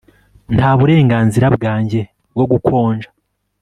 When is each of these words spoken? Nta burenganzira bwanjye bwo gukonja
Nta 0.55 0.69
burenganzira 0.79 1.47
bwanjye 1.55 1.99
bwo 2.33 2.45
gukonja 2.51 3.09